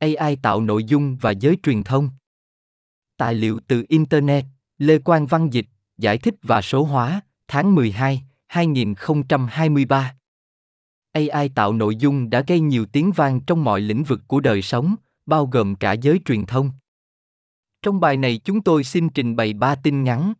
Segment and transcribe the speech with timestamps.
[0.00, 2.08] AI tạo nội dung và giới truyền thông.
[3.16, 4.44] Tài liệu từ Internet,
[4.78, 5.66] Lê Quang Văn Dịch,
[5.98, 10.14] giải thích và số hóa, tháng 12, 2023.
[11.12, 14.62] AI tạo nội dung đã gây nhiều tiếng vang trong mọi lĩnh vực của đời
[14.62, 14.94] sống,
[15.26, 16.70] bao gồm cả giới truyền thông.
[17.82, 20.32] Trong bài này chúng tôi xin trình bày ba tin ngắn.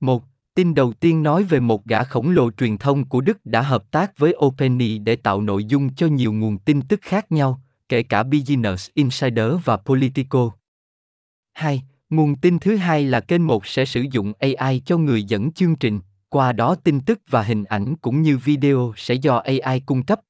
[0.00, 0.24] Một,
[0.54, 3.90] tin đầu tiên nói về một gã khổng lồ truyền thông của Đức đã hợp
[3.90, 7.60] tác với OpenAI để tạo nội dung cho nhiều nguồn tin tức khác nhau,
[7.90, 10.50] kể cả Business Insider và Politico.
[11.52, 11.82] 2.
[12.10, 15.76] Nguồn tin thứ hai là kênh một sẽ sử dụng AI cho người dẫn chương
[15.76, 20.02] trình, qua đó tin tức và hình ảnh cũng như video sẽ do AI cung
[20.02, 20.20] cấp.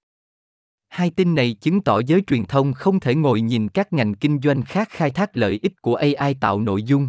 [0.88, 4.40] Hai tin này chứng tỏ giới truyền thông không thể ngồi nhìn các ngành kinh
[4.40, 7.08] doanh khác khai thác lợi ích của AI tạo nội dung.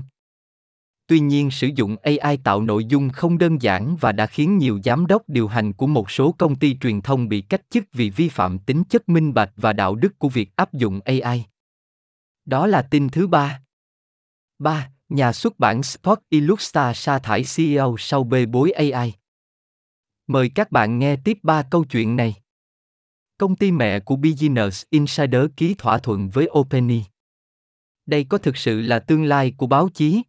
[1.11, 4.79] Tuy nhiên, sử dụng AI tạo nội dung không đơn giản và đã khiến nhiều
[4.83, 8.09] giám đốc điều hành của một số công ty truyền thông bị cách chức vì
[8.09, 11.45] vi phạm tính chất minh bạch và đạo đức của việc áp dụng AI.
[12.45, 13.61] Đó là tin thứ ba.
[14.59, 14.89] 3.
[15.09, 19.13] Nhà xuất bản Sport Illustra sa thải CEO sau bê bối AI.
[20.27, 22.35] Mời các bạn nghe tiếp ba câu chuyện này.
[23.37, 27.05] Công ty mẹ của Business Insider ký thỏa thuận với OpenAI.
[28.05, 30.21] Đây có thực sự là tương lai của báo chí?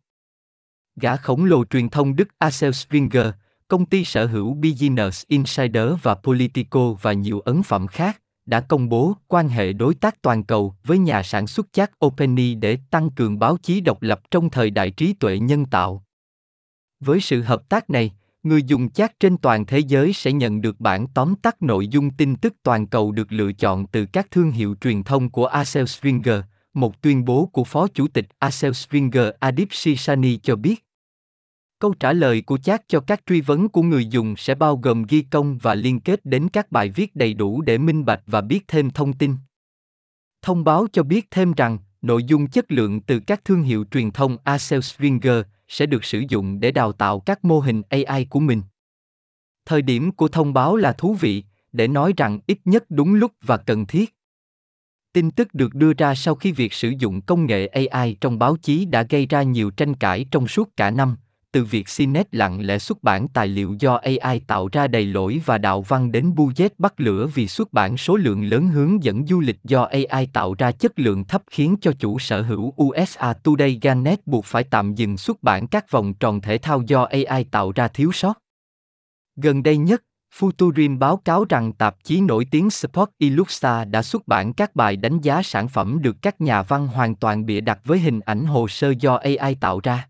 [0.97, 3.27] Gã khổng lồ truyền thông Đức Axel Springer,
[3.69, 8.89] công ty sở hữu Business Insider và Politico và nhiều ấn phẩm khác, đã công
[8.89, 13.11] bố quan hệ đối tác toàn cầu với nhà sản xuất chat OpenAI để tăng
[13.11, 16.05] cường báo chí độc lập trong thời đại trí tuệ nhân tạo.
[17.01, 18.13] Với sự hợp tác này,
[18.43, 22.11] người dùng chat trên toàn thế giới sẽ nhận được bản tóm tắt nội dung
[22.11, 25.85] tin tức toàn cầu được lựa chọn từ các thương hiệu truyền thông của Axel
[25.85, 26.41] Springer,
[26.75, 30.85] một tuyên bố của Phó Chủ tịch Axel Springer Adip Sisani cho biết.
[31.79, 35.05] Câu trả lời của chat cho các truy vấn của người dùng sẽ bao gồm
[35.09, 38.41] ghi công và liên kết đến các bài viết đầy đủ để minh bạch và
[38.41, 39.35] biết thêm thông tin.
[40.43, 44.11] Thông báo cho biết thêm rằng, nội dung chất lượng từ các thương hiệu truyền
[44.11, 48.41] thông Axel Springer sẽ được sử dụng để đào tạo các mô hình AI của
[48.41, 48.63] mình.
[49.67, 53.33] Thời điểm của thông báo là thú vị, để nói rằng ít nhất đúng lúc
[53.43, 54.15] và cần thiết.
[55.13, 58.57] Tin tức được đưa ra sau khi việc sử dụng công nghệ AI trong báo
[58.57, 61.17] chí đã gây ra nhiều tranh cãi trong suốt cả năm,
[61.53, 65.41] từ việc CNET lặng lẽ xuất bản tài liệu do AI tạo ra đầy lỗi
[65.45, 69.27] và đạo văn đến Budget bắt lửa vì xuất bản số lượng lớn hướng dẫn
[69.27, 73.33] du lịch do AI tạo ra chất lượng thấp khiến cho chủ sở hữu USA
[73.33, 77.45] Today Gannett buộc phải tạm dừng xuất bản các vòng tròn thể thao do AI
[77.45, 78.39] tạo ra thiếu sót.
[79.37, 80.03] Gần đây nhất,
[80.39, 84.97] Futurim báo cáo rằng tạp chí nổi tiếng Sport Illustrated đã xuất bản các bài
[84.97, 88.45] đánh giá sản phẩm được các nhà văn hoàn toàn bịa đặt với hình ảnh
[88.45, 90.09] hồ sơ do AI tạo ra.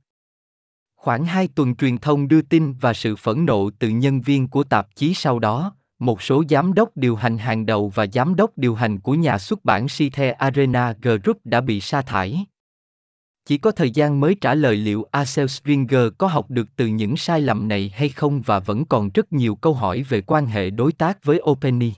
[0.96, 4.64] Khoảng hai tuần truyền thông đưa tin và sự phẫn nộ từ nhân viên của
[4.64, 8.50] tạp chí sau đó, một số giám đốc điều hành hàng đầu và giám đốc
[8.56, 12.46] điều hành của nhà xuất bản Site Arena Group đã bị sa thải.
[13.46, 17.16] Chỉ có thời gian mới trả lời liệu Axel Springer có học được từ những
[17.16, 20.70] sai lầm này hay không và vẫn còn rất nhiều câu hỏi về quan hệ
[20.70, 21.94] đối tác với OpenAI.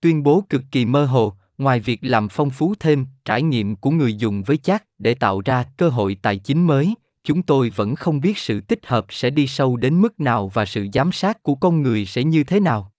[0.00, 3.90] Tuyên bố cực kỳ mơ hồ, ngoài việc làm phong phú thêm trải nghiệm của
[3.90, 6.94] người dùng với chat để tạo ra cơ hội tài chính mới,
[7.24, 10.64] chúng tôi vẫn không biết sự tích hợp sẽ đi sâu đến mức nào và
[10.64, 12.92] sự giám sát của con người sẽ như thế nào.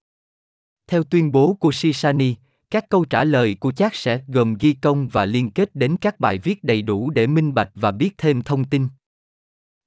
[0.87, 2.35] Theo tuyên bố của Sisani,
[2.75, 6.19] các câu trả lời của chat sẽ gồm ghi công và liên kết đến các
[6.19, 8.87] bài viết đầy đủ để minh bạch và biết thêm thông tin.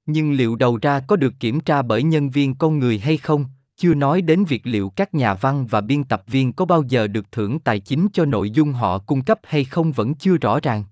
[0.05, 3.45] Nhưng liệu đầu ra có được kiểm tra bởi nhân viên con người hay không,
[3.77, 7.07] chưa nói đến việc liệu các nhà văn và biên tập viên có bao giờ
[7.07, 10.59] được thưởng tài chính cho nội dung họ cung cấp hay không vẫn chưa rõ
[10.59, 10.83] ràng.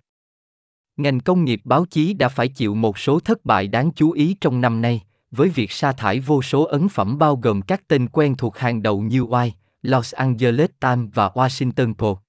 [0.98, 4.36] Ngành công nghiệp báo chí đã phải chịu một số thất bại đáng chú ý
[4.42, 8.08] trong năm nay, với việc sa thải vô số ấn phẩm bao gồm các tên
[8.08, 9.56] quen thuộc hàng đầu như Oai.
[9.88, 12.20] Los Angeles Times và Washington Post.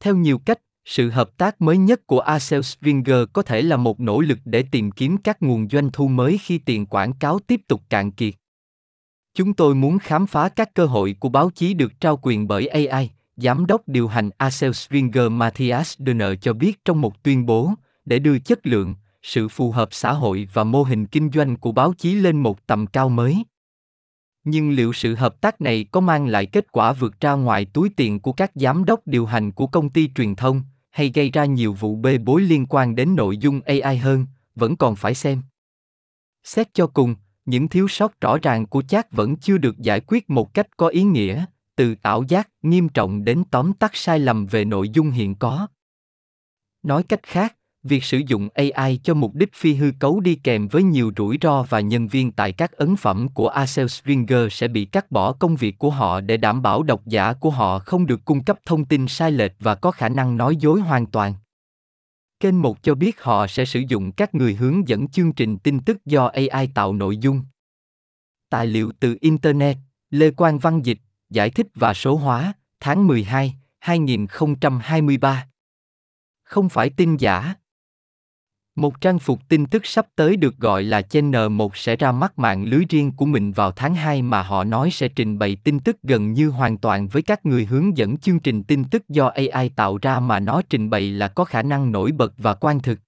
[0.00, 4.00] Theo nhiều cách, sự hợp tác mới nhất của Axel Springer có thể là một
[4.00, 7.60] nỗ lực để tìm kiếm các nguồn doanh thu mới khi tiền quảng cáo tiếp
[7.68, 8.34] tục cạn kiệt.
[9.34, 12.66] Chúng tôi muốn khám phá các cơ hội của báo chí được trao quyền bởi
[12.66, 17.72] AI, Giám đốc điều hành Axel Springer Matthias Döner cho biết trong một tuyên bố,
[18.04, 21.72] để đưa chất lượng, sự phù hợp xã hội và mô hình kinh doanh của
[21.72, 23.44] báo chí lên một tầm cao mới.
[24.50, 27.90] Nhưng liệu sự hợp tác này có mang lại kết quả vượt ra ngoài túi
[27.96, 31.44] tiền của các giám đốc điều hành của công ty truyền thông, hay gây ra
[31.44, 35.42] nhiều vụ bê bối liên quan đến nội dung AI hơn, vẫn còn phải xem.
[36.44, 37.14] Xét cho cùng,
[37.46, 40.88] những thiếu sót rõ ràng của chat vẫn chưa được giải quyết một cách có
[40.88, 41.44] ý nghĩa
[41.76, 45.68] từ ảo giác nghiêm trọng đến tóm tắt sai lầm về nội dung hiện có
[46.82, 50.68] nói cách khác việc sử dụng AI cho mục đích phi hư cấu đi kèm
[50.68, 54.68] với nhiều rủi ro và nhân viên tại các ấn phẩm của Axel Springer sẽ
[54.68, 58.06] bị cắt bỏ công việc của họ để đảm bảo độc giả của họ không
[58.06, 61.34] được cung cấp thông tin sai lệch và có khả năng nói dối hoàn toàn.
[62.40, 65.80] Kênh 1 cho biết họ sẽ sử dụng các người hướng dẫn chương trình tin
[65.80, 67.42] tức do AI tạo nội dung.
[68.50, 69.76] Tài liệu từ Internet,
[70.10, 70.98] Lê Quang Văn Dịch,
[71.30, 75.46] giải thích và số hóa, tháng 12, 2023.
[76.44, 77.54] Không phải tin giả.
[78.78, 82.38] Một trang phục tin tức sắp tới được gọi là Channel 1 sẽ ra mắt
[82.38, 85.80] mạng lưới riêng của mình vào tháng 2 mà họ nói sẽ trình bày tin
[85.80, 89.26] tức gần như hoàn toàn với các người hướng dẫn chương trình tin tức do
[89.26, 92.80] AI tạo ra mà nó trình bày là có khả năng nổi bật và quan
[92.80, 92.98] thực.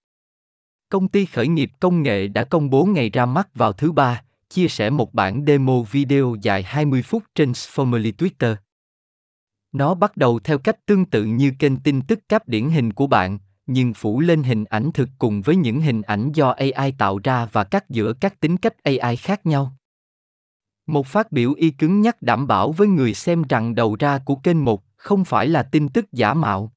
[0.88, 4.22] Công ty khởi nghiệp công nghệ đã công bố ngày ra mắt vào thứ ba,
[4.48, 8.56] chia sẻ một bản demo video dài 20 phút trên Formally Twitter.
[9.72, 13.06] Nó bắt đầu theo cách tương tự như kênh tin tức cáp điển hình của
[13.06, 13.38] bạn,
[13.72, 17.46] nhưng phủ lên hình ảnh thực cùng với những hình ảnh do AI tạo ra
[17.52, 19.72] và cắt giữa các tính cách AI khác nhau.
[20.86, 24.34] Một phát biểu y cứng nhắc đảm bảo với người xem rằng đầu ra của
[24.34, 26.72] kênh một không phải là tin tức giả mạo.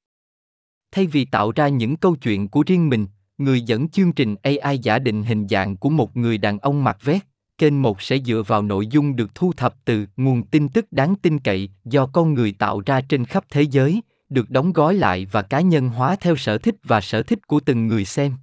[0.92, 3.08] Thay vì tạo ra những câu chuyện của riêng mình,
[3.38, 6.98] người dẫn chương trình AI giả định hình dạng của một người đàn ông mặc
[7.04, 7.24] vest,
[7.58, 11.16] kênh một sẽ dựa vào nội dung được thu thập từ nguồn tin tức đáng
[11.16, 14.02] tin cậy do con người tạo ra trên khắp thế giới,
[14.34, 17.60] được đóng gói lại và cá nhân hóa theo sở thích và sở thích của
[17.60, 18.36] từng người xem.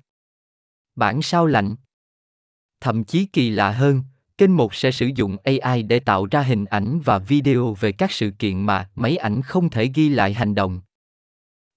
[0.97, 1.75] Bản sao lạnh
[2.81, 4.03] Thậm chí kỳ lạ hơn,
[4.39, 8.13] kênh một sẽ sử dụng AI để tạo ra hình ảnh và video về các
[8.13, 10.81] sự kiện mà máy ảnh không thể ghi lại hành động.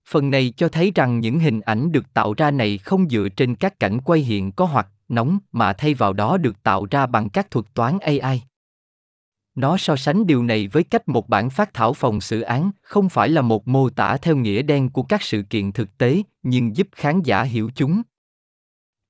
[0.09, 3.55] Phần này cho thấy rằng những hình ảnh được tạo ra này không dựa trên
[3.55, 7.29] các cảnh quay hiện có hoặc nóng mà thay vào đó được tạo ra bằng
[7.29, 8.43] các thuật toán AI.
[9.55, 13.09] Nó so sánh điều này với cách một bản phát thảo phòng xử án không
[13.09, 16.75] phải là một mô tả theo nghĩa đen của các sự kiện thực tế, nhưng
[16.75, 18.01] giúp khán giả hiểu chúng.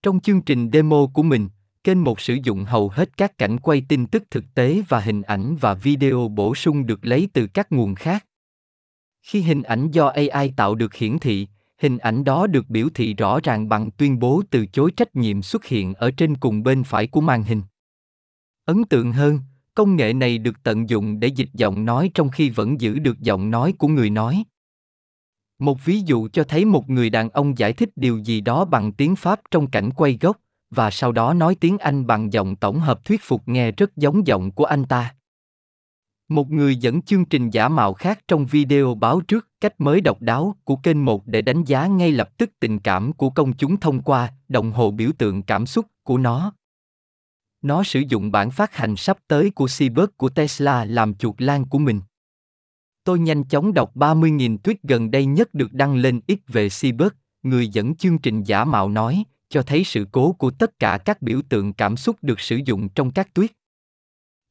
[0.03, 1.49] Trong chương trình demo của mình,
[1.83, 5.21] kênh một sử dụng hầu hết các cảnh quay tin tức thực tế và hình
[5.21, 8.25] ảnh và video bổ sung được lấy từ các nguồn khác.
[9.21, 11.47] Khi hình ảnh do AI tạo được hiển thị,
[11.77, 15.41] hình ảnh đó được biểu thị rõ ràng bằng tuyên bố từ chối trách nhiệm
[15.41, 17.61] xuất hiện ở trên cùng bên phải của màn hình.
[18.65, 19.39] Ấn tượng hơn,
[19.75, 23.19] công nghệ này được tận dụng để dịch giọng nói trong khi vẫn giữ được
[23.19, 24.43] giọng nói của người nói.
[25.59, 28.91] Một ví dụ cho thấy một người đàn ông giải thích điều gì đó bằng
[28.91, 30.37] tiếng Pháp trong cảnh quay gốc,
[30.69, 34.27] và sau đó nói tiếng Anh bằng giọng tổng hợp thuyết phục nghe rất giống
[34.27, 35.15] giọng của anh ta.
[36.29, 40.21] Một người dẫn chương trình giả mạo khác trong video báo trước cách mới độc
[40.21, 43.79] đáo của kênh một để đánh giá ngay lập tức tình cảm của công chúng
[43.79, 46.53] thông qua đồng hồ biểu tượng cảm xúc của nó.
[47.63, 51.65] Nó sử dụng bản phát hành sắp tới của Cyber của Tesla làm chuột lan
[51.65, 52.01] của mình.
[53.03, 57.07] Tôi nhanh chóng đọc 30.000 tweet gần đây nhất được đăng lên ít về Cyber.
[57.43, 61.21] người dẫn chương trình giả mạo nói, cho thấy sự cố của tất cả các
[61.21, 63.47] biểu tượng cảm xúc được sử dụng trong các tweet.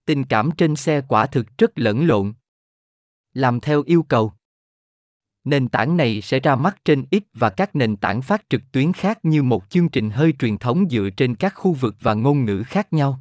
[0.06, 2.32] Tình cảm trên xe quả thực rất lẫn lộn.
[3.34, 4.32] Làm theo yêu cầu.
[5.44, 8.92] Nền tảng này sẽ ra mắt trên X và các nền tảng phát trực tuyến
[8.92, 12.44] khác như một chương trình hơi truyền thống dựa trên các khu vực và ngôn
[12.44, 13.20] ngữ khác nhau.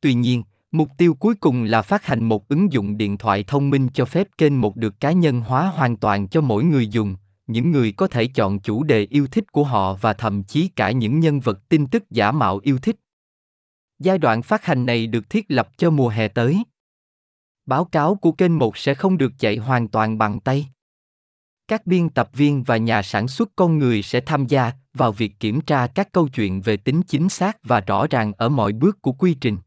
[0.00, 0.42] Tuy nhiên,
[0.72, 4.04] mục tiêu cuối cùng là phát hành một ứng dụng điện thoại thông minh cho
[4.04, 7.16] phép kênh một được cá nhân hóa hoàn toàn cho mỗi người dùng,
[7.46, 10.90] những người có thể chọn chủ đề yêu thích của họ và thậm chí cả
[10.90, 12.96] những nhân vật tin tức giả mạo yêu thích.
[13.98, 16.62] Giai đoạn phát hành này được thiết lập cho mùa hè tới.
[17.66, 20.66] Báo cáo của kênh 1 sẽ không được chạy hoàn toàn bằng tay.
[21.72, 25.40] Các biên tập viên và nhà sản xuất con người sẽ tham gia vào việc
[25.40, 29.02] kiểm tra các câu chuyện về tính chính xác và rõ ràng ở mọi bước
[29.02, 29.58] của quy trình.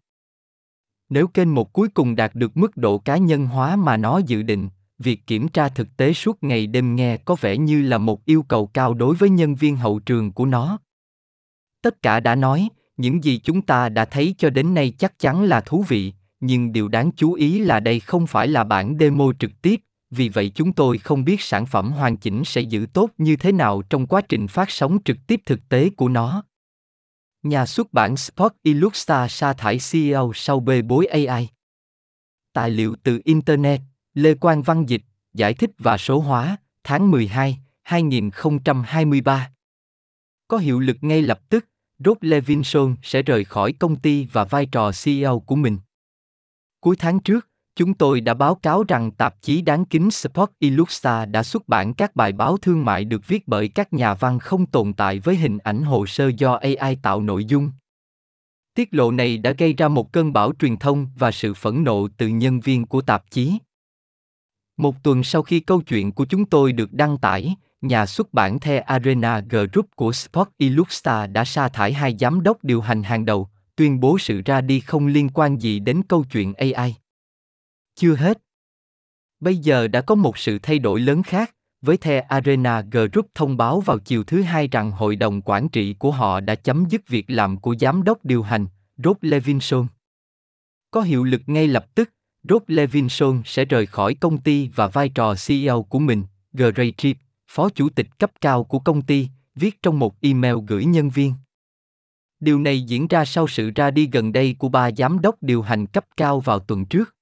[1.09, 4.43] Nếu kênh một cuối cùng đạt được mức độ cá nhân hóa mà nó dự
[4.43, 4.69] định,
[4.99, 8.43] việc kiểm tra thực tế suốt ngày đêm nghe có vẻ như là một yêu
[8.43, 10.79] cầu cao đối với nhân viên hậu trường của nó.
[11.81, 15.43] Tất cả đã nói, những gì chúng ta đã thấy cho đến nay chắc chắn
[15.43, 19.25] là thú vị, nhưng điều đáng chú ý là đây không phải là bản demo
[19.39, 19.81] trực tiếp,
[20.15, 23.51] vì vậy chúng tôi không biết sản phẩm hoàn chỉnh sẽ giữ tốt như thế
[23.51, 26.43] nào trong quá trình phát sóng trực tiếp thực tế của nó.
[27.43, 31.49] Nhà xuất bản Sport Illusta sa thải CEO sau bê bối AI.
[32.53, 33.81] Tài liệu từ Internet,
[34.13, 35.01] Lê Quang Văn Dịch,
[35.33, 39.51] giải thích và số hóa, tháng 12, 2023.
[40.47, 41.65] Có hiệu lực ngay lập tức,
[41.99, 45.77] Rob Levinson sẽ rời khỏi công ty và vai trò CEO của mình.
[46.79, 51.29] Cuối tháng trước, chúng tôi đã báo cáo rằng tạp chí đáng kính Sport Illustrated
[51.31, 54.65] đã xuất bản các bài báo thương mại được viết bởi các nhà văn không
[54.65, 57.71] tồn tại với hình ảnh hồ sơ do AI tạo nội dung.
[58.75, 62.07] Tiết lộ này đã gây ra một cơn bão truyền thông và sự phẫn nộ
[62.17, 63.57] từ nhân viên của tạp chí.
[64.77, 68.59] Một tuần sau khi câu chuyện của chúng tôi được đăng tải, nhà xuất bản
[68.59, 73.25] The Arena Group của Sport Illustrated đã sa thải hai giám đốc điều hành hàng
[73.25, 76.95] đầu, tuyên bố sự ra đi không liên quan gì đến câu chuyện AI.
[77.95, 78.41] Chưa hết.
[79.39, 83.57] Bây giờ đã có một sự thay đổi lớn khác, với The Arena Group thông
[83.57, 87.07] báo vào chiều thứ hai rằng hội đồng quản trị của họ đã chấm dứt
[87.07, 89.87] việc làm của giám đốc điều hành, Rob Levinson.
[90.91, 92.09] Có hiệu lực ngay lập tức,
[92.49, 96.23] Rob Levinson sẽ rời khỏi công ty và vai trò CEO của mình,
[96.53, 100.85] Gray Tripp, phó chủ tịch cấp cao của công ty, viết trong một email gửi
[100.85, 101.33] nhân viên.
[102.39, 105.61] Điều này diễn ra sau sự ra đi gần đây của ba giám đốc điều
[105.61, 107.14] hành cấp cao vào tuần trước.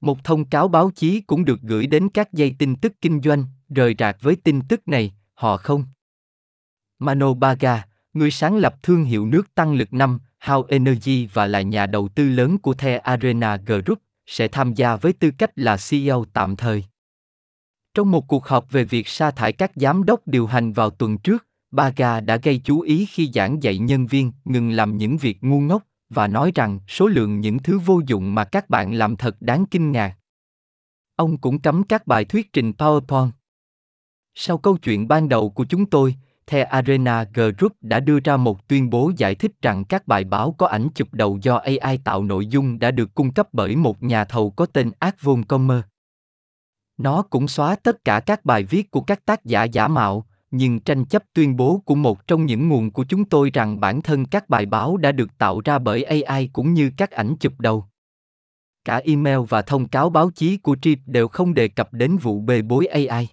[0.00, 3.44] Một thông cáo báo chí cũng được gửi đến các dây tin tức kinh doanh,
[3.68, 5.84] rời rạc với tin tức này, họ không.
[6.98, 11.62] Mano Baga, người sáng lập thương hiệu nước tăng lực năm, How Energy và là
[11.62, 15.76] nhà đầu tư lớn của The Arena Group, sẽ tham gia với tư cách là
[15.90, 16.84] CEO tạm thời.
[17.94, 21.18] Trong một cuộc họp về việc sa thải các giám đốc điều hành vào tuần
[21.18, 25.38] trước, Baga đã gây chú ý khi giảng dạy nhân viên ngừng làm những việc
[25.40, 29.16] ngu ngốc và nói rằng số lượng những thứ vô dụng mà các bạn làm
[29.16, 30.16] thật đáng kinh ngạc.
[31.16, 33.30] Ông cũng cấm các bài thuyết trình PowerPoint.
[34.34, 36.14] Sau câu chuyện ban đầu của chúng tôi,
[36.46, 40.54] The Arena Group đã đưa ra một tuyên bố giải thích rằng các bài báo
[40.58, 44.02] có ảnh chụp đầu do AI tạo nội dung đã được cung cấp bởi một
[44.02, 45.88] nhà thầu có tên Advon Commerce.
[46.98, 50.80] Nó cũng xóa tất cả các bài viết của các tác giả giả mạo, nhưng
[50.80, 54.24] tranh chấp tuyên bố của một trong những nguồn của chúng tôi rằng bản thân
[54.24, 57.84] các bài báo đã được tạo ra bởi AI cũng như các ảnh chụp đầu.
[58.84, 62.40] Cả email và thông cáo báo chí của Trip đều không đề cập đến vụ
[62.40, 63.28] bê bối AI.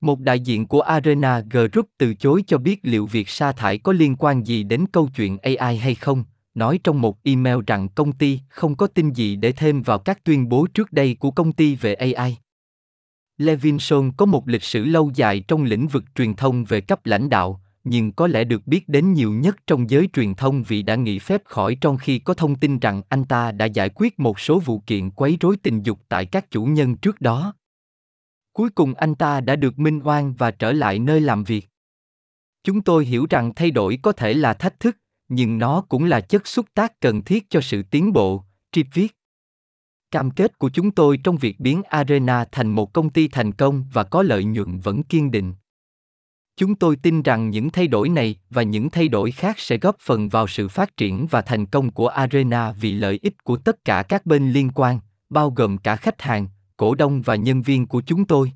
[0.00, 3.92] Một đại diện của Arena Group từ chối cho biết liệu việc sa thải có
[3.92, 8.12] liên quan gì đến câu chuyện AI hay không, nói trong một email rằng công
[8.12, 11.52] ty không có tin gì để thêm vào các tuyên bố trước đây của công
[11.52, 12.36] ty về AI.
[13.38, 17.28] Levinson có một lịch sử lâu dài trong lĩnh vực truyền thông về cấp lãnh
[17.28, 20.94] đạo, nhưng có lẽ được biết đến nhiều nhất trong giới truyền thông vì đã
[20.94, 24.40] nghỉ phép khỏi trong khi có thông tin rằng anh ta đã giải quyết một
[24.40, 27.54] số vụ kiện quấy rối tình dục tại các chủ nhân trước đó.
[28.52, 31.68] Cuối cùng anh ta đã được minh oan và trở lại nơi làm việc.
[32.64, 34.96] Chúng tôi hiểu rằng thay đổi có thể là thách thức,
[35.28, 39.16] nhưng nó cũng là chất xúc tác cần thiết cho sự tiến bộ, Trip viết.
[40.14, 43.84] Cam kết của chúng tôi trong việc biến Arena thành một công ty thành công
[43.92, 45.54] và có lợi nhuận vẫn kiên định.
[46.56, 49.96] Chúng tôi tin rằng những thay đổi này và những thay đổi khác sẽ góp
[50.00, 53.84] phần vào sự phát triển và thành công của Arena vì lợi ích của tất
[53.84, 54.98] cả các bên liên quan,
[55.30, 58.52] bao gồm cả khách hàng, cổ đông và nhân viên của chúng tôi.